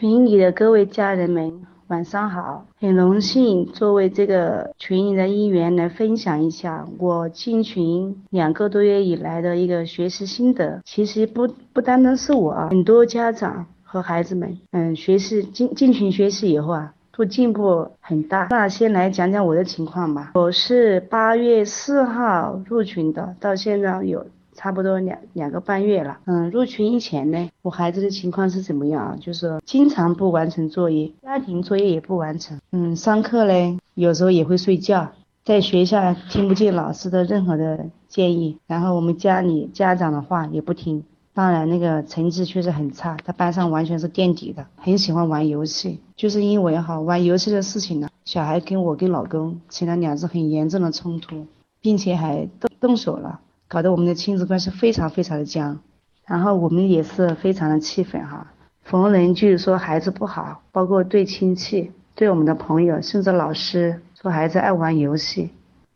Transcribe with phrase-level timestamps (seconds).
[0.00, 2.64] 群里的各位家人们，晚上好！
[2.80, 10.80] 很荣幸作为这个群里的一员来分享一下我进群两个多月以来的一个学习心得。
[10.86, 18.46] 其实不不单单是我，很多家长和孩子们，嗯，学习进进群学习以后啊，都进步很大。
[18.48, 20.30] 那先来讲讲我的情况吧。
[20.32, 24.24] 我是八月四号入群的，到现在有。
[24.54, 29.16] 差不多两两个半月了，嗯，入群以前呢，我孩子的情况是怎么样啊？
[29.20, 35.12] 就是经常不完成作业，家庭作业也不完成，嗯，上课呢有时候也会睡觉，
[35.44, 51.46] 在学校听不进老师的任何的建议，然后我们家里家长的话也不听，当然那个成绩确实很差，他班上完全是垫底的，很喜欢玩游戏，就是因为哈玩游戏的事情呢，小孩跟我跟老公起了两次很严重的冲突，
[51.80, 53.40] 并且还动动手了。
[53.70, 55.78] 搞得我们的亲子关系非常非常的僵，
[56.26, 58.48] 然后我们也是非常的气愤哈，
[58.82, 65.50] 逢人就是说孩子不好，包括对亲戚、对我们的朋友，甚至老师说孩子爱玩游戏，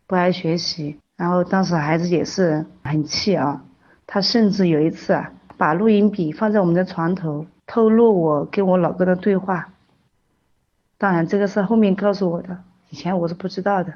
[0.07, 0.97] 不爱学习。
[1.17, 3.61] 然后当时孩子也是很气啊，
[4.07, 9.67] 他甚至有一次啊，把录音笔放在我们的床头，透露我跟我老公的对话。
[10.97, 12.57] 当然这个是后面告诉我的，
[12.89, 13.93] 以前我是不知道的。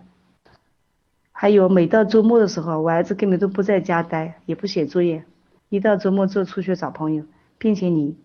[1.42, 5.24] 还有每到周末的时候，我儿子根本都不在家待，也不写作业，
[5.70, 7.24] 一到周末就出去找朋友，
[7.58, 8.18] 并且你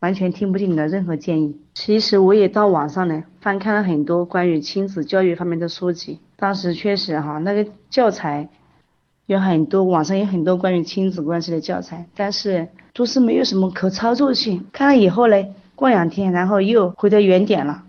[0.00, 1.58] 完全听不进你的任何建议。
[1.72, 8.50] 其实我也到网上呢翻看了很多关于亲子教育方面的书籍，当时确实哈那个教材
[9.24, 14.66] 有很多，网上有很多关于亲子关系的教材，但是都是没有什么可操作性。
[14.74, 15.42] 看了以后呢，
[15.74, 17.84] 过两天然后又回到原点了，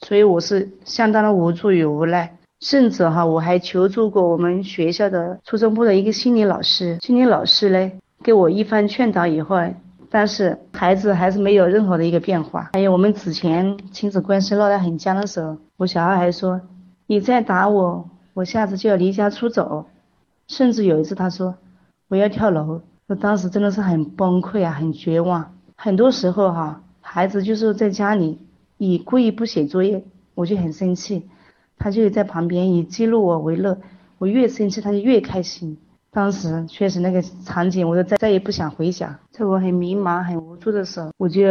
[0.00, 2.36] 所以我是相当的无助与无奈。
[2.64, 9.58] 甚至哈，我还求助过我们学校的初中部的一个心理老师，心理老师呢给我一番劝导以后，
[10.08, 12.70] 但是孩子还是没有任何的一个变化。
[12.72, 16.58] 还有我们之前亲子关系闹得很僵的时候，我小孩还说
[17.06, 19.84] 你再打我，我下次就要离家出走。
[20.48, 21.54] 甚至有一次他说
[22.08, 25.52] 我要跳楼，我当时真的是很崩溃啊，很绝望。
[25.76, 28.38] 很多时候哈，孩子就是在家里
[28.78, 30.02] 你故意不写作业，
[30.34, 31.28] 我就很生气。
[31.76, 33.78] 他就在旁边以记录我为乐，
[34.18, 35.76] 我越生气他就越开心。
[36.10, 39.12] 当时确实那个场景，我就再再也不想回想。
[39.32, 41.42] 在我很迷茫、很无助的时候，我就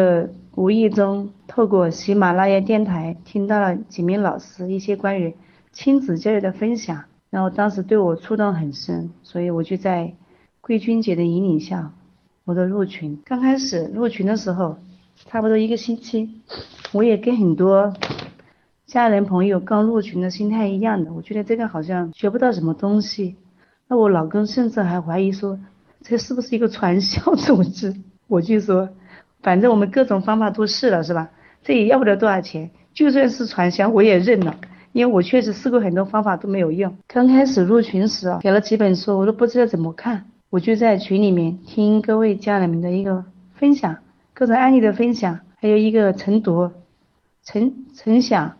[0.55, 5.35] 无意中透过喜马拉雅电台听到了几名老师一些关于
[5.73, 10.13] 亲子教育的分享，然后当时对我触动很深，所以我就在
[10.61, 11.91] 桂君姐的引领下，
[12.45, 13.19] 我的入群。
[13.25, 14.77] 刚开始入群的时候，
[15.25, 16.29] 差不多一个星期，
[16.93, 17.93] 我也跟很多。
[18.93, 23.35] 家人朋友刚入群的心态一样的，我觉得这个好像学不到什么东西。
[23.87, 25.57] 那我老公甚至还怀疑说，
[26.03, 27.95] 这是不是一个传销组织？
[28.27, 28.87] 我就说，
[29.41, 31.31] 反正我们各种方法都试了，是吧？
[31.63, 34.55] 这也要不了多少钱，就算是传销我也认了，
[34.91, 36.95] 因为我确实试过很多方法都没有用。
[37.07, 43.97] 刚开始入群时啊，给了几本书，我都不知道怎么看，我就在群里面听各位家人们的一个分享，
[44.35, 46.69] 各种案例的分享，还有一个晨读、
[47.43, 48.53] 晨晨想。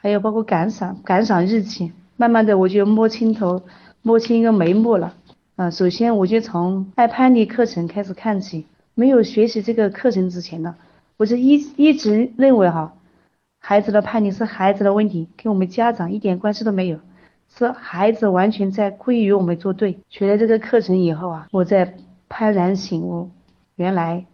[0.00, 3.62] 还有包括感赏感赏日记，慢慢的我就摸清头，
[4.02, 5.14] 摸清一个眉目了。
[5.56, 8.66] 啊，首先我就从爱叛逆课程开始看起。
[8.94, 10.74] 没有学习这个课程之前呢，
[11.16, 12.94] 我就一一直认为哈，
[13.60, 16.98] 孩子的叛逆是孩子的问题，跟我们家长一点关系都没有，
[17.56, 19.98] 是孩子完全在故意与我们作对。
[20.08, 21.94] 学了这个课程以后啊，我在
[22.28, 23.30] 幡然醒悟，
[23.76, 24.26] 原来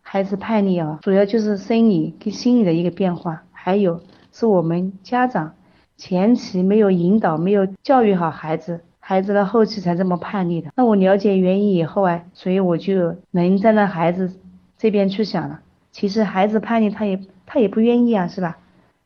[0.00, 4.00] 孩子叛逆啊，主要就是生理跟心理的一个变化，还有。
[4.32, 5.52] 是我们家长
[5.96, 10.70] 前期没有引导，没有教育好孩子，孩子的后期才这么叛逆的。
[10.74, 14.32] 那我了解原因以后啊，所以我就能站在孩子
[14.78, 15.60] 这边去想了。
[15.92, 18.56] 其实孩子叛逆，他也他也不愿意啊，是吧？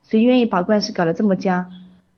[0.04, 1.66] 谁愿意把关系搞得这么僵？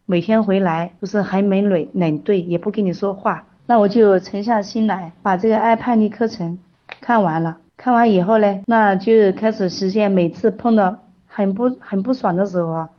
[0.04, 3.46] 每天回来都是寒门冷冷对，也不跟你说话。
[3.66, 6.58] 那我就沉下心来，把这个爱叛逆课程
[7.00, 7.58] 看完了。
[7.76, 12.90] 看完以后呢，那就开始实现每次碰到很不很不爽的时候啊。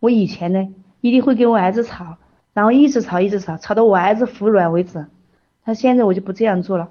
[0.00, 0.68] 我以前呢，
[1.00, 2.16] 一定会跟我儿子吵，
[2.52, 5.06] 然后一直吵，一直吵，吵到我儿子服软为止。
[5.64, 6.88] 他现在我就不这样做了，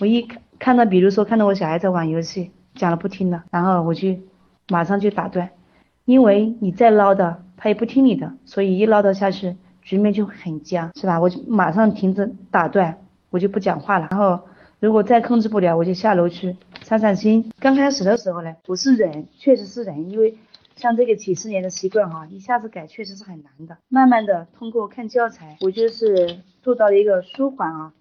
[0.00, 4.16] 我一看看到，比如说看到我小孩在玩游戏，讲了不听了，然后我就
[4.68, 5.50] 马上就打断，
[6.04, 11.20] 因为你再唠叨，他也不听你的，所以一唠叨下去，局面就很僵，是吧？
[11.20, 12.98] 我就马上停止打断，
[13.30, 14.08] 我就不讲话了。
[14.10, 14.40] 然后
[14.80, 17.52] 如果再控制不了，我就下楼去散散心。
[17.60, 20.34] 刚开始的时候呢，我是忍，确实是忍，因为。
[20.78, 23.76] 像这个几十年的习惯哈，一下子改确实是很难的。
[23.88, 27.92] 慢慢的通过看教材，我就是做到了一个舒缓啊。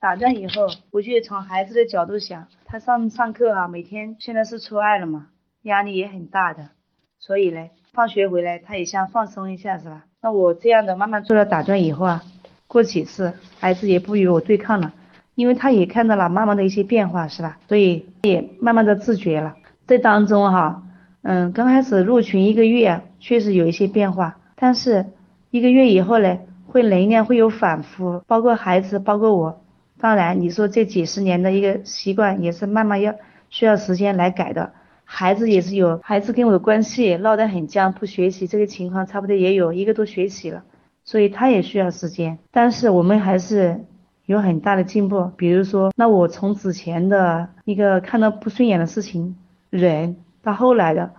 [0.00, 5.28] 打断以后，我就从孩子的角度想，他上上课啊，每天现在是初二了嘛，
[5.62, 6.70] 压力也很大的，
[7.18, 10.04] 所以呢，放学回来他也想放松一下，是吧？
[10.20, 12.22] 那我这样的慢慢做了打断以后啊，
[12.66, 14.92] 过几次孩子也不与我对抗了，
[15.36, 17.58] 因为他也看到了妈妈的一些变化，是吧？
[17.68, 19.56] 所以也慢慢的自觉了。
[19.86, 20.82] 这当中哈，
[21.26, 25.06] 嗯，刚开始入群一个月确实有一些变化，但是
[25.50, 29.62] 一个月以后呢，会能量会有反复，包括孩子，包括我。
[29.98, 33.14] 当然，你说这几十年的一个习惯也是慢慢要
[33.48, 34.72] 需要时间来改的。
[35.06, 40.62] 孩子也是有，孩子跟我的关系闹得很僵，不学习这个情况差不多也有一个多学期了，
[41.04, 42.38] 所以他也需要时间。
[42.50, 43.80] 但是我们还是
[44.26, 45.30] 有很大的进步。
[45.38, 49.36] 比如说，那我从之前的一个看到不顺眼的事情
[49.70, 51.10] 忍，到后来的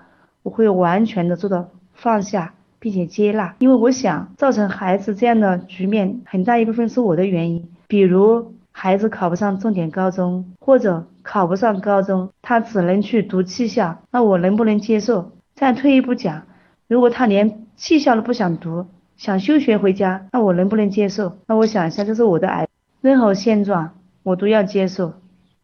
[0.44, 8.54] 我会完全的做到放下，并且接纳，因为我想造成孩子这样的局面很大一部分是我的原因，比如。
[8.77, 15.31] 孩子考不上重点高中，或者考不上高中，他只能去读技校，那我能不能接受？
[15.56, 16.44] 再退一步讲，
[16.89, 18.86] 如果他连技校都不想读，
[19.16, 21.38] 想休学回家，那我能不能接受？
[21.48, 22.68] 那我想一下，这是我的癌，
[23.00, 23.92] 任何现状
[24.24, 25.13] 我都要接受。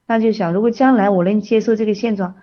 [0.08, 2.36] 那就想，如果将来我能接受这个现状，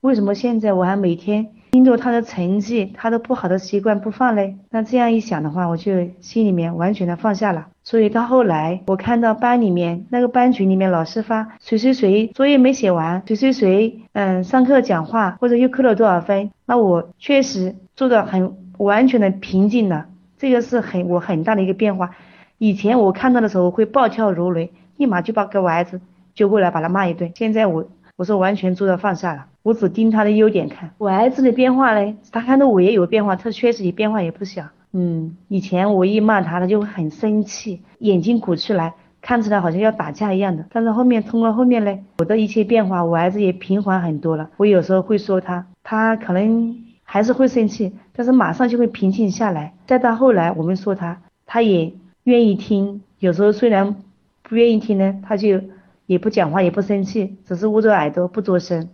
[0.00, 1.50] 为什么现在我还每天？
[1.72, 7.68] 盯着他的成绩，他的不好的习惯不放嘞，那这样一想的话，我就心里面完全的放下了。
[7.84, 20.06] 所以到后来，我看到班里面那个班群里面老师发谁谁谁作业没写完，谁谁谁嗯上课讲话或者又扣了多少分，那我确实做的很完全的平静了，
[20.38, 22.10] 这个是很我很大的一个变化。
[22.56, 26.00] 以前我看到的时候会暴跳如雷，立马就把给我儿子
[26.34, 27.84] 揪过来把他骂一顿，现在我
[28.16, 29.46] 我是完全做到放下了。
[29.62, 34.64] 我只盯他的优点看，我儿子的变化嘞，他看到我也有变化，他确实也变化也不小。
[34.92, 40.64] 嗯，以前我一骂他，他就会很生气，眼睛鼓起来，看起来好像要打架一样的。
[40.72, 44.50] 但是后面通过后面嘞，我的一些变化，我儿子也平缓很多了。
[44.56, 49.74] 我有时候会说他，他可能还是会生气，但是马上就会平静下来。
[49.86, 51.92] 再到后来，我们说他，他也
[52.24, 53.02] 愿意听。
[53.18, 53.94] 有时候虽然
[54.42, 55.60] 不愿意听呢，他就
[56.06, 58.88] 也不讲话，也不生气，只是捂着耳朵不作声。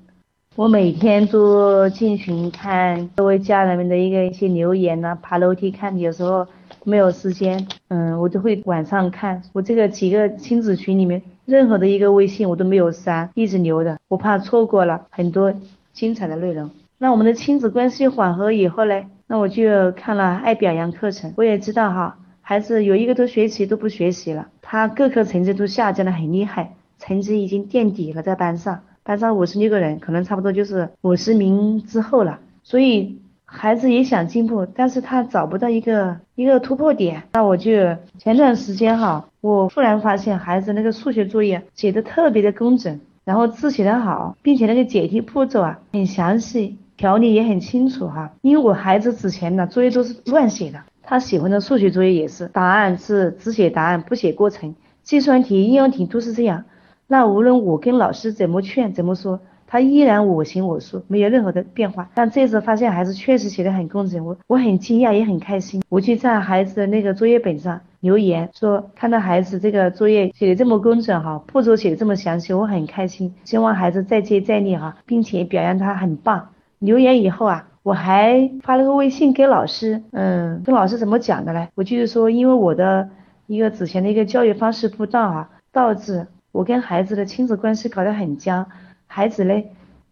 [0.56, 6.47] 我每天都进群看各位家人们的一个一些留言呐，爬楼梯看，有时候
[6.82, 9.43] 没有时间，嗯，我就会晚上看。
[9.53, 15.53] 我这个几个亲子群里面，任何的一个微信我都没有删，一直留着，我怕错过了很多
[15.93, 16.70] 精彩的内容。
[16.97, 21.35] 那我们的亲子关系缓和以后嘞，那我就看了爱表扬课程。
[21.37, 28.81] 我也知道哈，孩子有一个多学期都不学习了，他各科成绩都下降的很厉害，成绩已经垫底了，在班上。
[29.06, 32.41] 班上五十六个人，可能差不多就是五十名之后了。
[32.64, 37.23] 所以孩子也想进步，但是他找不到一个一个突破点。
[37.35, 37.70] 那我就
[38.19, 48.32] 前段时间哈，我突然发现孩子那个数学作业写的特别的工整，然后字写得好，并且那个解题步骤啊很详细，条理也很清楚哈。
[48.43, 54.75] 因为我孩子之前呢作业都是乱写的，他喜欢的数学作业也是，答案是只写答案不写过程，
[55.05, 56.64] 计算题、应用题都是这样。
[57.06, 62.08] 那无论我跟老师怎么劝怎么说，他依然我行我素，没有任何的变化。
[62.14, 65.82] 但这次发现孩子确实写的很工整，我我很惊讶也很开心。
[65.88, 73.35] 我就在孩子的那个作业本上留言说，看到孩子这个作业写的这么工整哈，步骤写的这么详细，我很开心。
[73.44, 76.49] 希望孩子再接再厉哈，并且表扬他很棒。
[76.79, 81.69] 留言以后啊，我还发了个微信给老师，嗯，跟老师怎么讲的呢？
[81.75, 83.08] 我就是说，因为我的
[83.46, 86.27] 一个之前的一个教育方式不当啊，导致。
[86.56, 88.67] 我跟孩子的亲子关系搞得很僵，
[89.06, 89.63] 孩子呢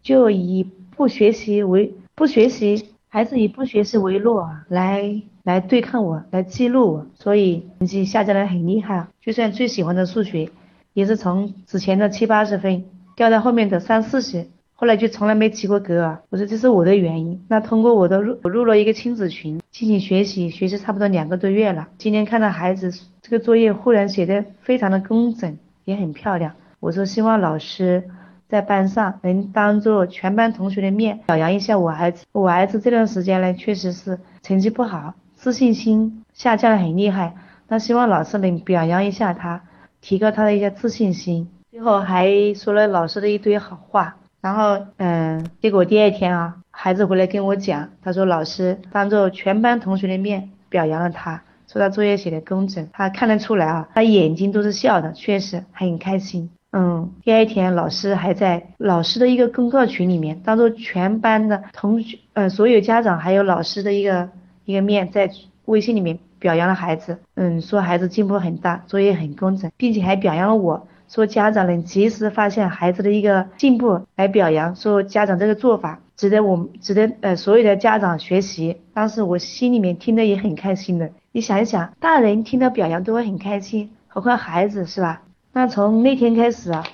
[0.02, 0.62] 就以
[0.94, 9.08] 不学习为不学习，孩子以不学习为乐啊，来来对抗我，来记录我，所以成绩下降的很厉害啊。
[9.22, 10.50] 就算最喜欢的数学，
[10.92, 12.84] 也是从之前的七八十分
[13.16, 16.20] 掉到后面的三四十，后来就从来没及过格啊。
[16.28, 17.42] 我说这是我的原因。
[17.48, 21.88] 那通过我的入我入了一个亲子群进行学习，学习差不多两个多月了。
[21.96, 25.56] 今天看到孩子这个作业忽然写的非常的工整。
[25.84, 26.52] 也很漂亮。
[26.80, 28.04] 我说希望老师
[28.48, 32.24] 在班上能当着全班同学的面表扬一下我儿子。
[32.32, 37.34] 我儿子这段时间呢，确实是成绩不好，自信心下降的很厉害。
[37.68, 39.62] 那希望老师能表扬一下他，
[40.00, 41.48] 提高他的一些自信心。
[41.70, 44.16] 最后还说了老师的一堆好话。
[44.40, 51.42] 然后嗯，结果第二天啊，孩子回来跟我讲，他说老师当着全班同学的面表扬了他。
[51.74, 56.48] 说他作业写的工整，他看得出来啊，他眼睛都是笑的，确实很开心。
[56.70, 64.28] 嗯，第二天老师还在老师的一个公告群里面，当做全班的同学，呃，所有家长还有老师的一个
[64.64, 65.28] 一个面，在
[65.64, 70.86] 微信里面表扬了孩子，嗯，说孩子进步很大，作业很工整，并且还表扬了我。
[71.14, 78.80] 说家长能及时发现孩子的一个进步来表扬，说家长这个做法值得我们值得呃所有的家长学习。
[78.92, 81.12] 当时我心里面听得也很开心的。
[81.30, 85.22] 你想一想，大人听到表扬都会很开心，何况孩子是吧？
[85.52, 86.84] 那从那天开始啊，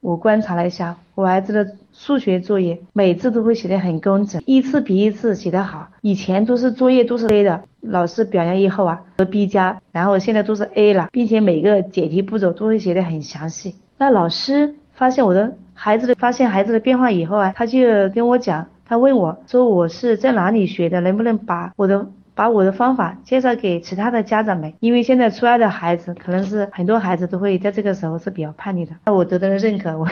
[0.00, 5.88] 我观察了一下我儿子的数学作业，每次都会写得很工整，一次比一次写得好。
[6.02, 13.74] 以前都是作业都是 A 的，老师表扬以后啊，得 B 加，然后现在都是 A 了，并且每个解题步骤都会写得很详细。
[13.98, 22.06] 那老师发现我的孩子的发现孩子的变化以后啊，他就跟我讲，他问我说我是在哪里学的，能不能把我的。
[22.36, 28.92] 把我的方法介绍给其他的家长们，因为现在初二的孩子可能是很多孩子都会在这个时候是比较叛逆的。
[29.06, 30.06] 那我得到了认可，我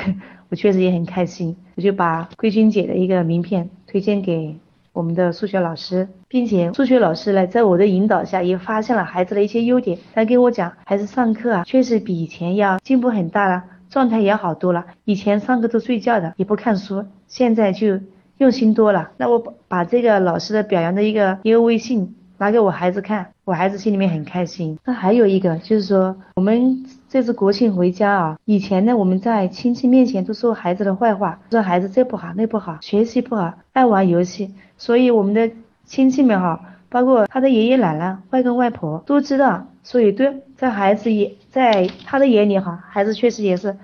[0.49, 4.57] 我确实也很开心，我就把桂君姐的一个名片推荐给
[4.95, 9.99] 我们的数学老师，并且数学老师呢，在我的引导下也发现了孩子的一些优点。
[10.14, 14.87] 他跟我讲，孩子上课啊，确实比以前要进步很大了，状态也好多了。
[15.04, 18.00] 以前上课都睡觉的，也不看书，现在就。
[18.38, 24.76] 用心多了，那我把把这个老师的表扬的一个一个微信拿给我孩子看，我孩子心里面很开心。
[24.85, 35.49] 那还有一个就是说，我们这次国庆回家啊，以前呢我们在亲戚面前都说孩子的坏话，说孩子这不好那不好，学习不好，爱玩游戏，所以我们的
[35.85, 43.76] 亲戚们哈，包括他的爷爷奶奶、外公外婆都知道，所以对在孩子也在他的眼里哈，孩子确实也是，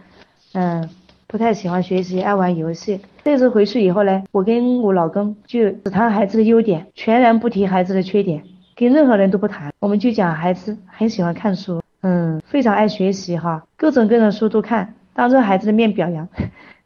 [0.54, 0.90] 嗯。
[1.30, 3.00] 不太喜欢学习，爱玩游戏。
[3.22, 8.42] 这次回去以后呢，我跟我老公就只谈孩子的优点，全然不提孩子的缺点，
[8.74, 9.72] 跟任何人都不谈。
[9.78, 16.26] 我们就讲孩子很喜欢看书，嗯，非常爱学习哈，各种各样的书都看，当着孩子的面表扬。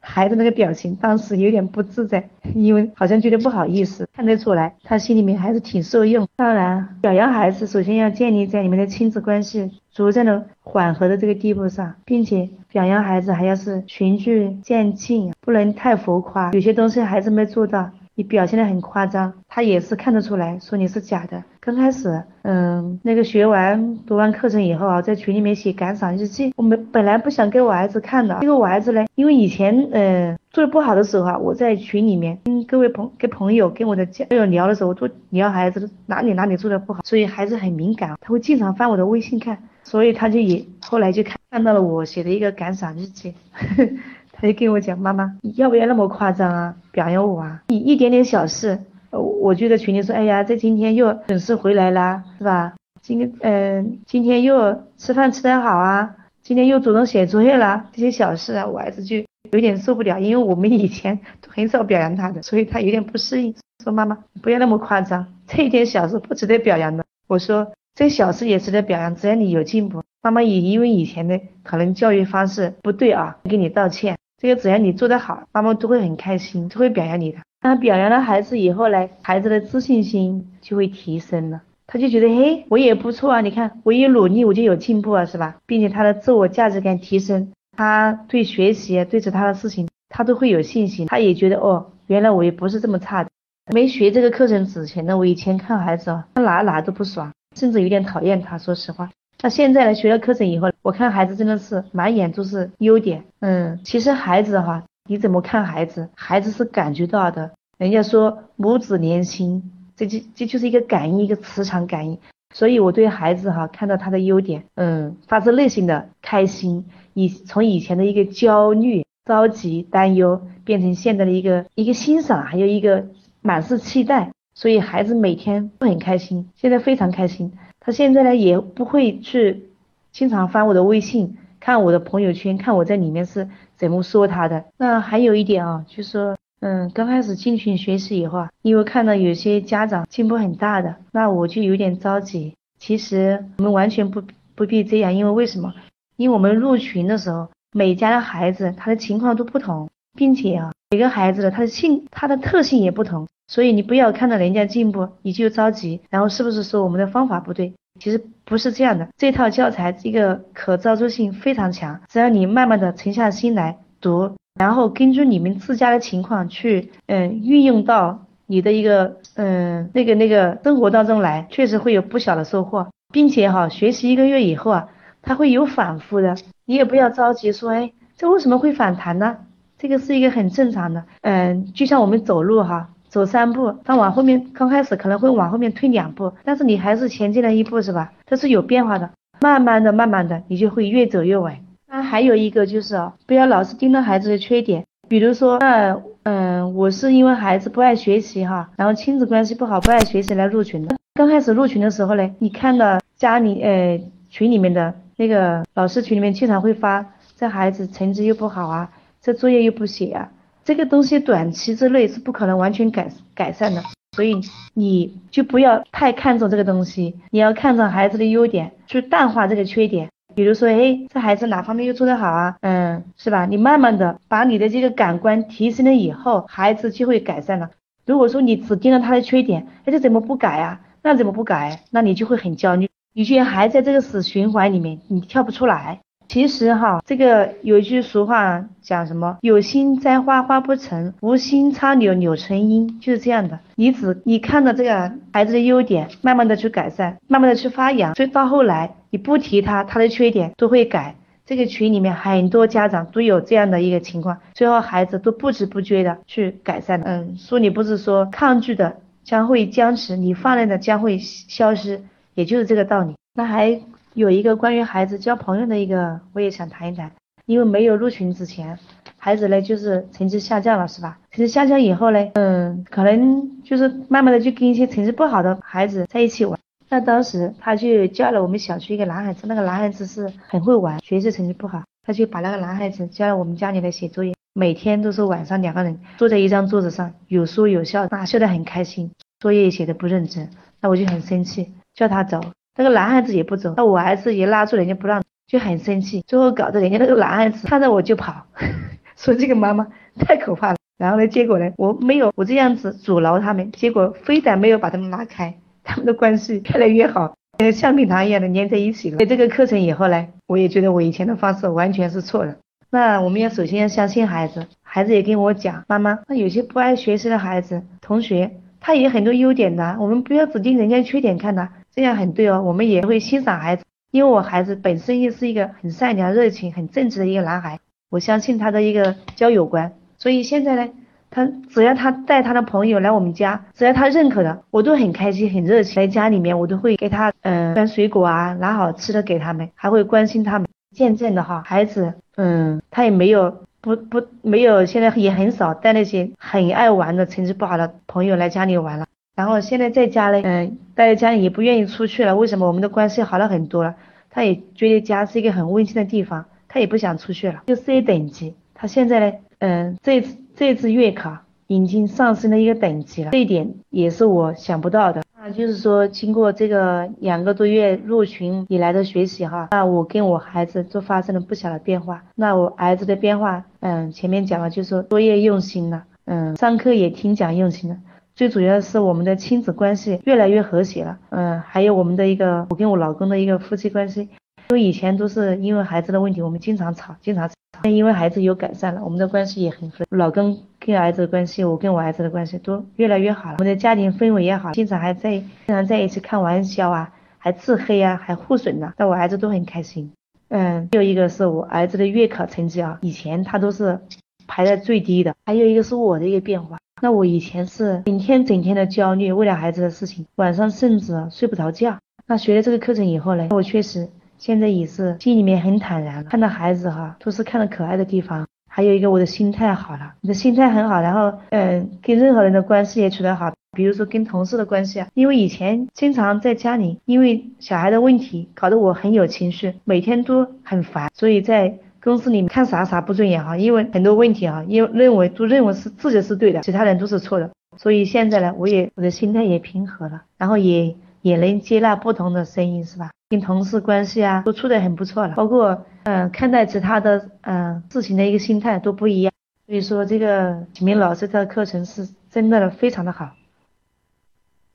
[0.05, 6.27] 孩子那个表情，当时有点不自在， 因为好像觉得不好意思，看得出来他心里面还是挺受用。
[6.35, 16.51] 当然，表扬孩子首先要建立在你们的亲子关系逐渐的缓和的这个地步上，并且表扬孩子还要是循序渐进，不能太浮夸。
[16.51, 17.89] 有些东西孩子没做到。
[18.17, 21.43] 你表现的很夸张，他也是看得出来，说你是假的。
[21.65, 26.53] 刚开始，嗯，那个学完读完课程以后啊，在群里面写感想日记。
[26.55, 43.33] 我们本来不想给我儿子看的，因为我儿子呢，因为以前嗯做的不好的时候啊，我在群里面跟各位朋跟朋友跟我的家友聊的时候，我都聊孩子哪里哪里做的不好，所以孩子很敏感，他会经常翻我的微信看，所以他就也后来就看看到了我写的一个感想日记。
[44.37, 46.75] 他就跟我讲，妈妈，你要不要那么夸张啊？
[46.91, 47.63] 表扬我啊？
[47.69, 48.77] 你一点点小事，
[49.21, 52.73] 我就在群里说，哎呀，这今天又准时回来啦，是吧？
[53.01, 59.17] 今天，嗯，今天又吃饭吃得好啊，今天又主动写作业了，这些小事啊，我儿子就
[59.51, 63.53] 有点受不了，因为我们以前 很少表扬他的，所以他有点不适应，
[63.83, 67.03] 说妈妈，不要那么夸张，这一点小事不值得表扬的。
[67.27, 74.17] 我说，这小事也值得表扬，只要你有进步，妈妈也因为以前的可能教育方式不对啊，给你道歉。
[74.41, 77.37] 这个只要你做得好，妈妈都会很开心，都会表扬你的。
[77.65, 85.55] 那表扬了孩子以后呢，孩子的自信心就会提升了，他就觉得，嘿，我也不错啊，你看我一努力我就有进步啊，是吧？
[85.65, 93.31] 并且他的自我价值感提升，他对学习对其他的事情他都会有信心，他也觉得，哦，原来我也不是这么差的。
[93.73, 99.09] 没学这个课程之前呢，我以前看孩子啊，他哪哪都不爽，甚至有点讨厌他，说实话。
[99.41, 99.95] 那现在呢？
[99.95, 103.23] 学了课程以后，我看孩子真的是满眼都是优点。
[103.39, 106.09] 嗯，其实孩子的话，你怎么看孩子？
[106.15, 107.51] 孩子是感觉到的。
[107.77, 112.17] 人家说母子连心，这就这就是一个感应，一个磁场感应。
[112.53, 116.85] 所以我对孩子哈，看到他的优点，嗯，发自内心的开心。
[117.13, 123.07] 以从以前的一个焦虑、着急、担忧，变成现在的一个一个欣赏，还有一个
[123.41, 124.31] 满是期待。
[124.55, 127.51] 所以孩子每天都很开心，现在非常开心。
[127.79, 129.69] 他现在呢也不会去
[130.11, 134.65] 经常翻我的微信，看我的朋友圈，看我在里面是怎么说他的。
[134.77, 142.53] 那还有一点啊，就是说，嗯，刚开始进群学习以后啊，因为看到有些家长进步很大的，那我就有点着急。
[142.77, 144.21] 其实我们完全不
[144.53, 145.73] 不必这样，因为为什么？
[146.17, 153.27] 因为我们入群的时候，每家的孩子他的情况都不同，并且啊，每个孩子的他的性他的特性也不同。
[153.47, 157.73] 所以你不要看到人家进步你就着急，然后是不是说我们的方法不对？
[157.99, 174.89] 其实不是这样的，这套教材这个可操作性非常强，只要你慢慢的沉下心来读，然后根据你们自家的情况去嗯运用到你的一个嗯那个那个生活当中来，确实会有不小的收获，并且哈学习一个月以后啊，
[175.21, 176.35] 它会有反复的，
[176.65, 179.37] 你也不要着急说哎这为什么会反弹呢？
[179.77, 182.89] 这个是一个很正常的，嗯就像我们走路哈。
[183.15, 188.11] 走三步，他往后面刚开始可能会往后面退两步，但是你还是前进了一步，是吧？
[188.25, 191.53] 它是有变化的，慢慢的、慢慢的，你就会越走越稳。
[191.87, 200.97] 那还有一个就是啊，不要老是盯着孩子的缺点，比如说，那嗯，我是因为孩子不爱学习哈，然后亲子关系不好，不爱学习来入群的。
[201.13, 203.97] 刚开始入群的时候呢，你看到家里呃
[204.29, 207.05] 群里面的那个老师群里面经常会发，
[207.37, 208.91] 这孩子成绩又不好啊，
[209.21, 210.29] 这作业又不写啊，
[210.65, 213.81] 这个东西短期之内是不可能完全改改善的。
[214.13, 214.41] 所以
[214.73, 220.09] 你就不要太看重这个东西，你要看重孩子的优点，去淡化这个缺点。
[220.33, 222.55] 比如说，哎，这孩子哪方面又做得好啊？
[222.61, 223.45] 嗯，是吧？
[223.45, 227.69] 你慢慢的把你的这个感官提升了以后，孩子就会改善了。
[228.05, 230.81] 如果说你只盯着他的缺点，哎，这怎么不改啊？
[231.03, 231.81] 那怎么不改？
[231.91, 235.99] 那你就会很焦虑，你居然还在这个死循环里面，你跳不出来。
[236.27, 239.37] 其实哈，这个有一句俗话讲什么？
[239.41, 243.59] 有心栽花花不成，无心插柳柳成荫，就是这样的。
[243.75, 251.15] 你只你看到这个孩子的优点，慢慢的去改善，慢慢的去发扬，所以到后来你不提他，他的缺点都会改。
[251.45, 257.05] 这个群里面很多家长都有这样的一个情况，最后孩子都不知不觉的去改善了。
[257.07, 262.01] 嗯，书里不是说抗拒的将会僵持，你放任的将会消失，
[262.33, 263.13] 也就是这个道理。
[263.35, 263.79] 那还。
[264.15, 267.11] 有一个关于孩子交朋友的一个，我也想谈一谈。
[267.45, 268.79] 因为没有入群之前，
[269.17, 271.19] 孩子呢就是成绩下降了，是吧？
[271.31, 276.57] 成绩下降以后呢，嗯，可能就是慢慢的就跟一些成绩不好的孩子在一起玩。
[276.87, 292.41] 那当时他就叫了我们小区一个男孩子，那个男孩子是很会玩，学习成绩不好，他就把那个男孩子叫到我们家里来写作业，每天都是晚上两个人坐在一张桌子上，有说有笑，那笑得很开心，作业也写的不认真，那我就很生气，叫他走。
[292.77, 298.45] 那个男孩子也不走，那我儿子也拉住人家不让，就很生气，最后搞得人家那个男孩子看着我就跑，
[299.15, 299.87] 说这个妈妈
[300.19, 300.77] 太可怕了。
[300.97, 305.53] 然后呢，结果呢，我没有我这样子阻挠他们，结果非但没有把他们拉开，
[305.83, 309.17] 他们的关系越来越好，像橡皮糖一样的粘在一起了。
[309.17, 312.57] 在这个课程以后呢，我也觉得我以前的方式完全是错的。
[312.89, 321.67] 那我们要首先要相信孩子，孩子也跟我讲，妈妈，那有些不爱学习的孩子同学，他也很多优点的，我们不要只盯人家缺点看的。
[321.95, 327.79] 这样很对哦，我们也会欣赏孩子，因为我孩子本身也是一个很善良、热情、很正直的一个男孩，
[328.09, 330.91] 我相信他的一个交友观，所以现在呢，
[331.29, 335.95] 他只要他带他的朋友来我们家，只要他认可的，我都很开心、很热情。
[335.95, 340.67] 在家里面，我都会给他嗯端水果啊，拿好吃的给他们，还会关心他们。
[340.93, 349.05] 渐渐的哈，孩子嗯，他也没有不不没有，现在也很少带那些很爱玩的、成绩不好的朋友来家里玩了。
[349.35, 352.35] 然后现在在家呢，嗯，待在家里也不愿意出去了。
[352.35, 352.65] 为什么？
[352.65, 353.95] 我们的关系好了很多了，
[354.29, 357.63] 他也觉得家是一个很温馨的地方，他也不想出去了。
[357.67, 365.21] 就 C 等级，他现在呢，嗯，这次这次月考已经上升了一个等级了，这一点也是我想不到的。
[365.37, 372.23] 那就是说，经过这个两个多月入群以来的学习哈，那我跟我孩子都发生了不小的变化。
[372.35, 377.97] 那我儿子的变化，嗯，前面讲了，就是说作业用心了，嗯，上课也听讲用心了。
[378.35, 384.21] 最主要的是我们的亲子关系越来越和谐了，嗯，还有我们的一个我跟我老公的一个夫妻关系，
[384.69, 387.55] 因为以前都是因为孩子的问题，我们经常吵，经常吵。
[387.81, 390.03] 但因为孩子有改善了，我们的关系也很和。
[390.09, 393.55] 老公跟儿子的关系，我跟我儿子的关系都越来越好了。
[393.59, 400.11] 我们的家庭氛围也好，经常还在经常在一起开玩笑啊，还自黑啊，还互损呢，那我儿子都很开心。
[400.49, 403.99] 嗯，还有一个是我儿子的月考成绩啊，以前他都是
[404.45, 405.33] 排在最低的。
[405.45, 406.77] 还有一个是我的一个变化。
[407.01, 411.97] 那我以前是整天整天的焦虑，为了孩子的事情，晚上甚至睡不着觉。
[412.25, 416.23] 那学了这个课程以后呢，我确实现在也是心里面很坦然。
[416.23, 418.47] 看到孩子哈，都是看到可爱的地方。
[418.67, 425.07] 还有一个我的心态好了，你的心态很好，然后嗯，跟任何人的关系也处得好，比如说跟同事的关系啊。
[425.13, 431.77] 因为以前经常在家里，因为小孩的问题，搞得我很有情绪，每天都很烦，所以在。
[432.05, 443.09] 公司里面看啥啥不顺眼哈，因为很多问题啊，因为认为都认为是自己是对的，其他人都是错的，所以现在呢，我也我的心态也平和了，然后也也能接纳不同的声音，是吧？
[443.27, 449.33] 跟同事关系啊都处得很不错了，包括嗯看待其他的嗯事情的一个心态都不一样，
[449.65, 453.31] 所以说这个启明老师的课程是真的非常的好。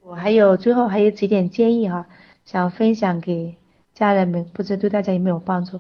[0.03, 2.07] 我还有最后还有几点建议哈，
[2.45, 3.55] 想分享给
[3.95, 5.79] 家人们，不知对大家有没有帮助。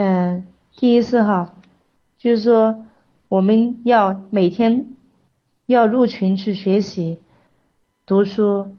[0.00, 1.56] 嗯，第一次哈，
[2.18, 2.86] 就是说
[3.26, 4.86] 我们要每天
[5.66, 7.18] 要入群去学习、
[8.06, 8.76] 读书，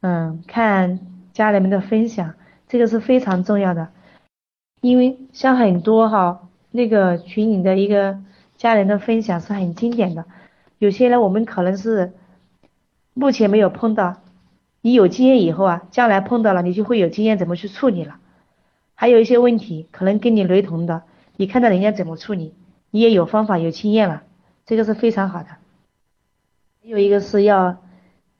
[0.00, 1.00] 嗯，看
[1.32, 2.34] 家人们的分享，
[2.68, 3.88] 这个是非常重要的。
[4.80, 8.20] 因为像很多哈那个群里的一个
[8.56, 10.24] 家人的分享是很经典的，
[10.78, 12.12] 有些呢我们可能是
[13.12, 14.18] 目前没有碰到，
[14.82, 18.20] 你有经验以后啊，将来碰到了你就会有经验怎么去处理了。
[18.94, 21.02] 还有一些问题可能跟你雷同的，
[21.36, 22.54] 你看到人家怎么处理，
[22.90, 24.22] 你也有方法有经验了，
[24.66, 25.48] 这个是非常好的。
[26.82, 27.78] 有一个是要，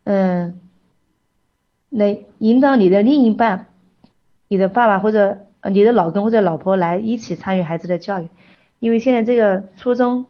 [0.04, 0.60] 嗯，
[1.88, 3.68] 来引导你的另一半，
[4.48, 8.28] 你的爸爸或者你的老公或者老婆来一起参与孩子的教育，
[8.80, 10.26] 因为现在这个初中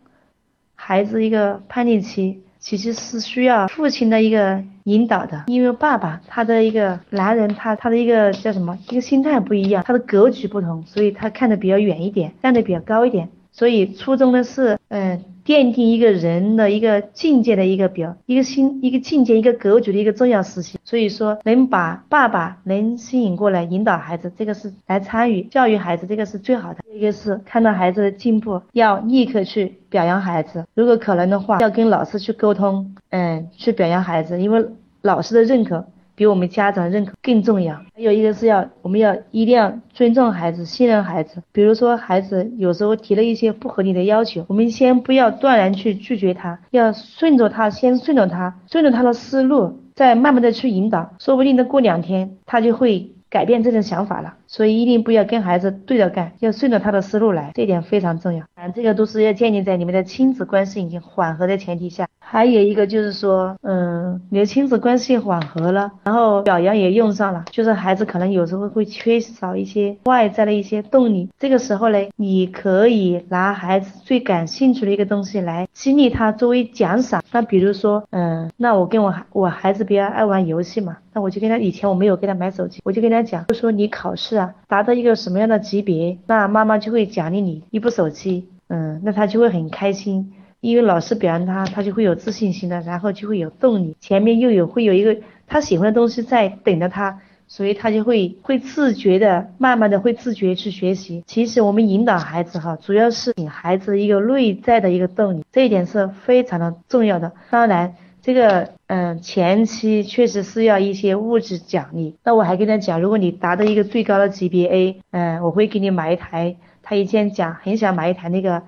[0.76, 15.22] 孩子一个叛逆期，其实是需要父亲的一个引导的，因为爸爸他的一个男人他他的一个叫什么一个心态不一样，他的格局不同，所以他看的比较远一点，站的比较高一点，所以初中的是嗯。
[15.44, 20.80] 奠定一个人的一个境界的一个表，一个心，一个境界，一个格局的一个重要事情。
[20.84, 26.78] 所以说，能把爸爸能吸引过来引导孩子，这个是来参与教育孩子，这个是最好的。
[26.94, 34.64] 一个是看到孩子的进步，要立刻去表扬孩子，如果可能的话，要跟老师去沟通，嗯，去表扬孩子，因为
[35.02, 35.86] 老师的认可。
[36.14, 37.76] 比我们家长认可更重要。
[37.94, 41.42] 还有一个是要，我们要一定要尊重孩子，信任孩子。
[41.52, 51.14] 比如说，孩子有时候提了一些不合理的要求，我们先不要断然去拒绝他，要顺着他，先顺着他，顺着他的思路，再慢慢的去引导。
[51.18, 54.34] 说不定的过两天，他就会改变这种想法了。
[54.46, 58.44] 所以一定不要跟孩子对着干，要顺着他的思路来，这点非常重要。
[58.54, 62.08] 啊，这个都是要建立在你们的亲子关系已经缓和的前提下。
[62.26, 77.22] 还有一个就是说，嗯，你的亲子关系缓和了，然后表扬也用上了，就是孩子可能有时候会缺少一些外在的一些动力，这个时候呢，你可以拿孩子最感兴趣的一个东西来激励他作为奖赏。
[77.30, 90.32] 那比如说，嗯，那我跟我孩我孩子比较爱玩游戏嘛，那我就跟他以前我没有给他买手机，我就跟他讲，就说你考试啊达到一个什么样的级别，那妈妈就会奖励你一部手机，嗯，那他就会很开心。
[90.64, 93.94] 因为老师表扬他，他就会有自信心的，然后就会有动力。
[94.00, 95.14] 前面又有会有一个
[95.46, 101.22] 他喜欢的东西在等着他，所以他就会会自觉的，慢慢的会自觉去学习。
[101.26, 107.30] 其实我们引导孩子哈，主要是给孩子一个内在的一个动力，这一点是非常的重要的。
[107.50, 112.16] 当然，这个嗯前期确实是要一些物质奖励。
[112.24, 116.56] 那我还跟他讲，如果你达到一个最高的级别 A，嗯，我会给你买一台。
[116.82, 118.62] 他以前讲很想买一台那个。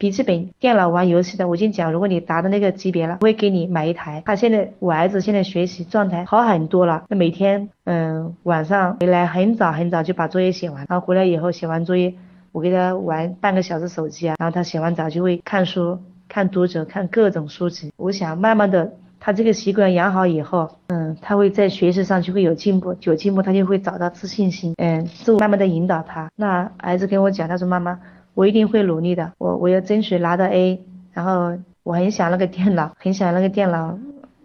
[0.00, 4.22] 笔记本电脑玩游戏的，我已经讲，如果你达到那个级别了，我会给你买一台。
[4.24, 12.14] 他现在我儿子现在学习状态好很多了，那每天嗯晚上回来很早很早就把作业写完，然后回来以后写完作业，
[12.50, 15.98] 我给他玩半个小时手机啊，然后他写完早就会看书、
[16.30, 17.92] 看读者、看各种书籍。
[17.98, 26.30] 我想慢慢的他这个习惯养好以后，嗯，他会在学习上就会有进步，有进步他就会找到自信心，嗯，自我慢慢的引导他。
[26.36, 28.00] 那儿子跟我讲，他说妈妈。
[28.34, 30.80] 我一定会努力的，我我要争取拿到 A，
[31.12, 33.98] 然后我很想那个电脑，很想那个电脑，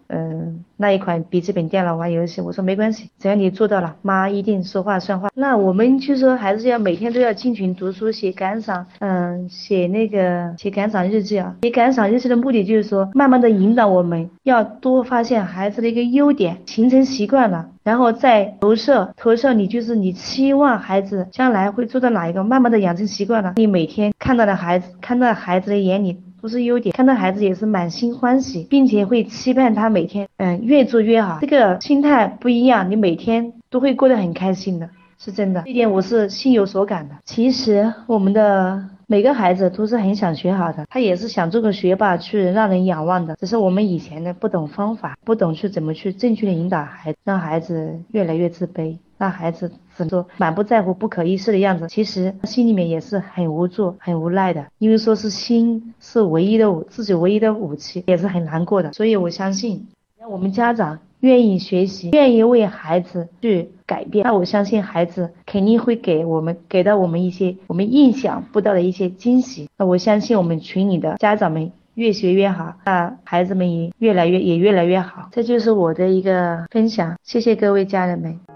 [0.08, 0.64] 嗯。
[0.78, 5.30] 那一款笔记本电脑玩游戏，我说没关系，只要你做到了，妈一定说话算话。
[5.34, 11.56] 那我们就说还是要每天都要进群读书，写感想，嗯，写那个写感想日记啊。
[11.62, 26.18] 写感想日记的目的就是说，慢慢的引导我们要多发现孩子的一个优点，形成习惯了，然后再投射投射你就是你期望孩子将来会做到哪一个，慢慢的养成习惯了，你每天看到的孩子，看到孩子的眼里。
[26.40, 31.38] 不是优点，看到孩子也是满心欢喜，并且会期盼他每天，嗯，越做越好。
[31.40, 35.62] 这个心态不一样，你每天都会过得很开心的，是真的。
[35.66, 37.14] 这点我是心有所感的。
[37.24, 43.34] 其实我们的每个孩子都是很想学好的，他也是想做个学霸去让人仰望的。
[43.36, 48.96] 只是我们以前呢不懂方法，不懂去怎么去正确的引导孩子，让孩子越来越自卑。
[49.18, 54.66] 让孩子怎么说满不在乎、不可一世的样子，其实心里面也是很无助、很无奈的。
[54.78, 58.92] 因为说是心是唯一的武，自己唯一的武器，也是很难过的。
[58.92, 59.86] 所以我相信，
[60.20, 69.68] 让我们家长愿意学习，愿意为孩子去改变，那我相信孩子肯定会给我们给到我们一些我们意想不到的一些惊喜。
[69.78, 75.30] 那我相信我们群里的家长们越学越好，那孩子们也越来越也越来越好。
[75.32, 78.55] 这就是我的一个分享，谢谢各位家人们。